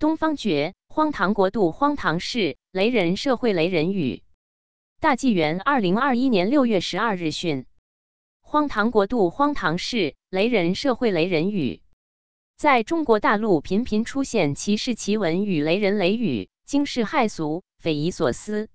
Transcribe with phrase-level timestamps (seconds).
[0.00, 4.22] 东方觉，荒唐国度，荒唐事，雷人社会，雷人语。
[4.98, 7.66] 大纪元二零二一年六月十二日讯：
[8.40, 11.82] 荒唐国度，荒唐事，雷人社会，雷人语。
[12.56, 18.70] 在中国大陆频频出现奇事奇闻与雷人雷语，惊世骇俗，匪夷所思，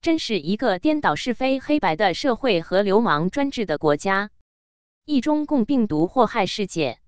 [0.00, 4.32] 真是一个颠倒是非黑白的社会和流氓专制的国家。
[5.04, 6.98] 一中共病毒祸害世界，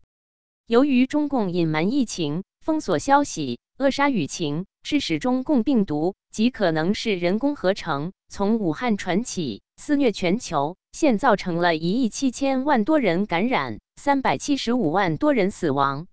[0.66, 2.44] 由于中共隐瞒疫情。
[2.60, 16.06] 封锁消息，扼杀舆情，致使中共病毒极可能是人工合成，从武汉传起，肆虐全球，现造成了一亿七千万多人感染，三百七十五万多人死亡。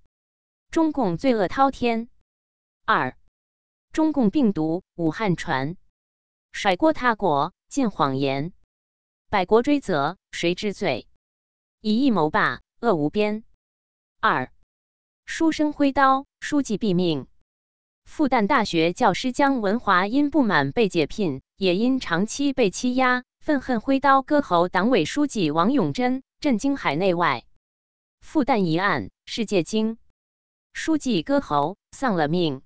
[0.72, 2.08] 中共罪恶滔天。
[2.86, 3.17] 二，
[3.91, 5.75] 中共病毒武汉传，
[6.53, 8.53] 甩锅他国，尽谎言，
[9.30, 11.09] 百国追责，谁知罪？
[11.81, 13.44] 以义谋霸，恶无边。
[14.22, 14.50] 二。
[15.27, 17.27] 书生挥刀，书记毙命。
[18.05, 24.70] 复旦大学教师姜文华因不满被解聘，也因长期被欺压，愤恨挥刀割喉。
[24.70, 27.44] 党委书记王永珍震惊海内外。
[28.22, 30.00] 复旦一案，世界惊。
[30.73, 32.64] 书记割喉，丧了命。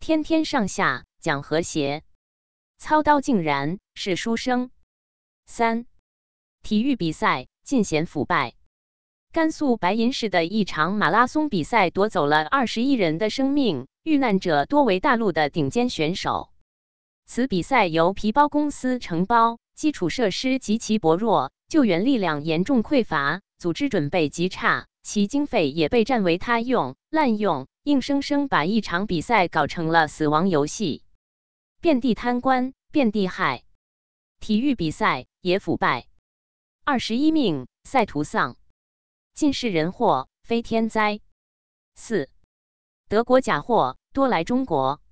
[0.00, 2.02] 天天上下讲和谐，
[2.78, 4.70] 操刀竟然是书生。
[5.46, 5.86] 三，
[6.62, 8.54] 体育比赛尽显腐败。
[9.36, 16.48] 甘肃白银市的一场马拉松比赛夺走了二十一人的生命，遇难者多为大陆的顶尖选手。
[17.26, 31.02] 此比赛由皮包公司承包，基础设施极其薄弱，救援力量严重匮乏，组织准备极差，其经费也被占为他用、滥用，硬生生把一场比赛搞成了死亡游戏，
[31.82, 33.64] 遍地贪官，遍地害，
[34.40, 36.06] 体育比赛也腐败，
[36.86, 38.56] 二十一命赛徒丧。
[39.36, 41.20] 尽是人祸，非天灾。
[41.94, 42.30] 四，
[43.06, 45.02] 德国假货多来中国。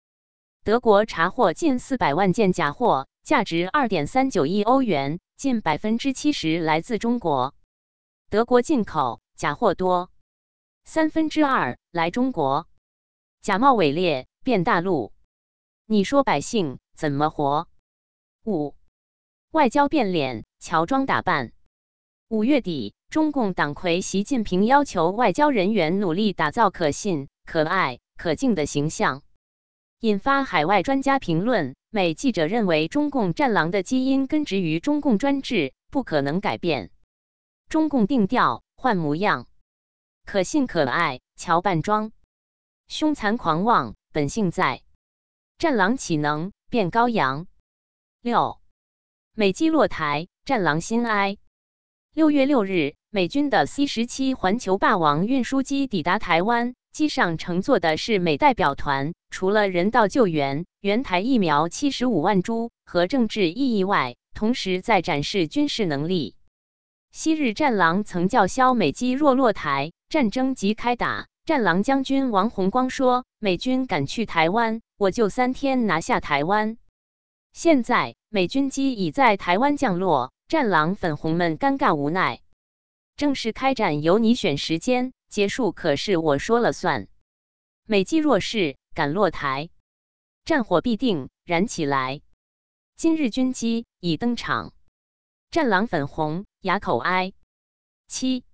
[0.63, 7.55] 德国查获近四百万件假货，价值二点三九亿欧元，近百分之七十来自中国。
[8.31, 10.11] 德国进口假货多，
[10.85, 12.67] 三分之二来中国。
[13.43, 15.13] 假冒伪劣遍大陆，
[15.85, 17.69] 你说百姓怎么活？
[18.47, 18.75] 五，
[19.51, 21.53] 外交变脸，乔装打扮。
[22.29, 22.95] 五月底。
[23.15, 29.23] 中共党魁习近平要求外交人员努力打造可信、可爱、可敬的形象，
[30.01, 31.77] 引发海外专家评论。
[31.91, 36.91] 美记者认为，中共战狼的基因根植于中共专制，不可能改变。
[37.69, 39.47] 中共定调换模样，
[40.27, 42.11] 可信可爱乔扮装，
[42.89, 44.83] 凶残狂妄本性在，
[45.57, 47.47] 战狼岂能变羔羊？
[48.23, 48.59] 六，
[49.35, 51.39] 美机落台，战狼心哀。
[52.13, 52.97] 六月六日。
[53.15, 59.13] 美军的 C 十七环球霸王运输机抵达台湾，机上乘坐的是美代表团。
[59.31, 66.35] 除了人道救援、援台疫苗七十五万株和政治意义外，同时在展示军事能力。
[67.13, 71.29] 昔日战狼曾叫嚣美机若落台，战争即开打。
[71.45, 76.79] 战狼将军王洪光说：“美军敢去台湾，我就三天拿下台湾。”
[77.55, 82.41] 现在美军机已在台湾降落，战狼粉红们尴尬无奈。
[83.17, 87.07] 正式开战由你选时间，结束可是我说了算。
[87.87, 89.71] 美机若是敢落台，
[90.45, 92.23] 战火必定燃起来。
[92.97, 94.73] 今日军机已登场，
[95.51, 97.33] 战狼粉红哑口哀。
[98.09, 98.45] 七，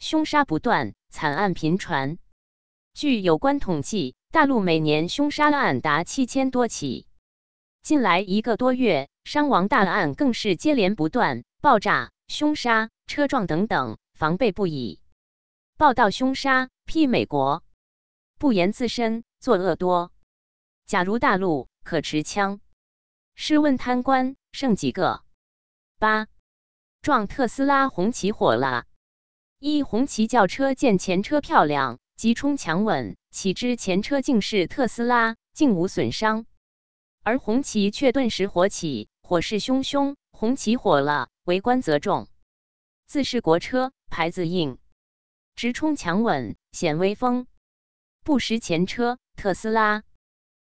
[0.00, 2.18] 凶杀不断，惨案频传。
[2.94, 7.06] 据有关统计，大陆每年凶杀案达七千多起。
[7.82, 12.90] 近来一个多月，伤亡大案更是接连不断，爆炸、凶杀。
[13.06, 15.00] 车撞等等，防备不已。
[15.76, 17.62] 报道凶杀，批美国
[18.38, 20.12] 不言自身作恶多。
[20.86, 22.60] 假如大陆可持枪，
[23.34, 25.24] 试问贪官剩几个？
[25.98, 26.28] 八
[27.02, 28.86] 撞特斯拉红旗火了。
[29.58, 36.46] 一红旗轿车见前车漂亮，急冲强吻，岂知前车竟是特斯拉，竟无损伤，
[37.22, 40.16] 而红旗却顿时火起，火势汹汹。
[40.32, 42.28] 红旗火了，围观则众。
[43.06, 44.78] 自是国车，牌子硬，
[45.54, 47.46] 直冲强稳显威风。
[48.24, 50.02] 不识前车，特斯拉，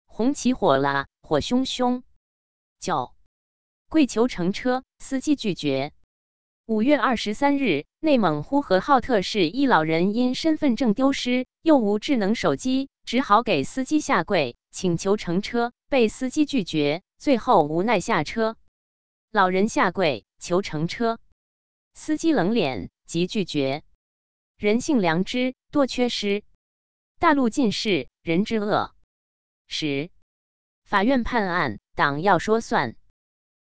[0.04, 2.02] 红旗火了，火汹汹。
[2.80, 3.14] 九，
[3.88, 5.92] 跪求乘车，司机拒绝。
[6.66, 18.56] 五月二十三日，内蒙呼和浩特市一老人因身份证丢失，又无智能手机，只好给司机下跪请求乘车，被司机拒绝，最后无奈下车。
[19.30, 21.18] 老人下跪求乘车。
[21.94, 23.84] 司机冷脸即拒绝，
[24.58, 26.42] 人性良知多缺失。
[27.20, 28.94] 大陆尽是人之恶。
[29.68, 30.10] 十，
[30.84, 32.96] 法院判案，党要说算。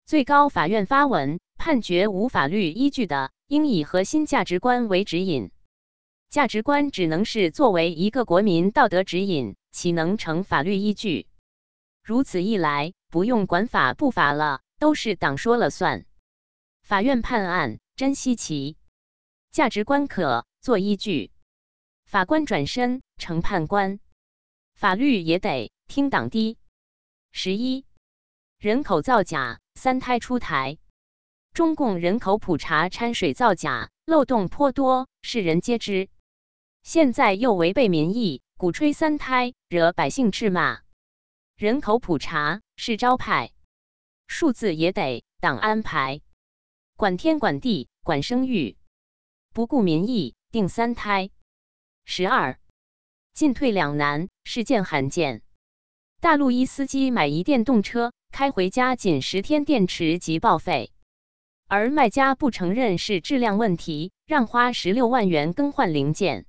[0.04, 5.52] 最高法院发文判决无法律依据的，应以核心价值观为指引。
[6.28, 11.28] 价值观只能是作为一个国民道德指引，岂能成法律依据？
[12.02, 16.04] 如此一来，不用管法不法了，都是党说了算。
[16.82, 18.76] 法院判案真稀奇，
[19.50, 21.30] 价值观可做依据，
[22.04, 24.00] 法官转身成判官，
[24.74, 26.58] 法律也得听党的。
[27.32, 27.86] 十一，
[28.58, 30.76] 人口造假，三胎出台，
[31.54, 36.10] 中共人口普查掺水造假，漏洞颇多，世人皆知。
[36.82, 40.82] 现在又违背民意，鼓吹三胎，惹百姓斥骂。
[41.56, 43.52] 人口普查是招牌，
[44.26, 46.20] 数字也得党安排。
[46.98, 48.78] 管天管地管生育，
[49.52, 51.28] 不顾民意定三胎。
[52.06, 52.58] 十二
[53.34, 55.42] 进退两难，事件罕见。
[56.22, 60.90] 大陆一司机买一电动车开回家，仅十天电池即报废，
[61.66, 66.46] 而卖家不承认是质量问题，让花十六万元更换零件，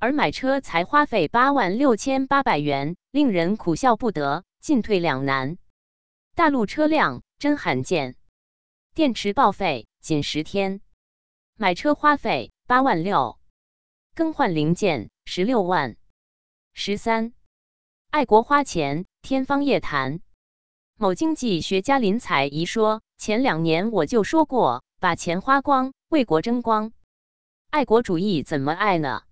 [0.00, 4.42] 而买车才花费八万六千八百元，令人苦笑不得。
[4.60, 5.58] 进退两难，
[6.34, 8.16] 大陆车辆真罕见。
[9.00, 10.82] 电池报废仅十天，
[11.56, 13.38] 买车花费八万六，
[14.14, 15.96] 更换零件十六万。
[16.74, 17.32] 十三，
[18.10, 20.20] 爱国花钱天方夜谭。
[20.96, 26.92] 某经济学家林采宜说：“前两年我就说过，把钱花光，为国争光。
[27.70, 29.22] 爱国主义怎么爱呢？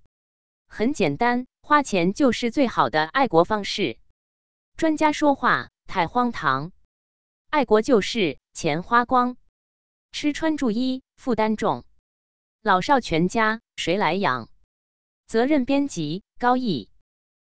[0.67, 3.99] 很简单，花钱就是最好的爱国方式。
[4.79, 6.73] 专家说话太荒唐，
[7.51, 9.37] 爱国就是钱花光。”
[10.13, 11.85] 吃穿住衣负担重，
[12.63, 14.49] 老少全家谁来养？
[15.27, 16.91] 责任编辑高毅。